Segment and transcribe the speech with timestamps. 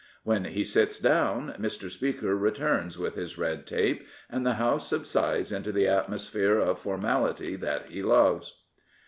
[0.23, 1.87] When he sits down, Mr.
[1.87, 6.79] Speaker returns with his red tape, and the House subsides into the atmos phere of
[6.79, 8.61] formality that he loves.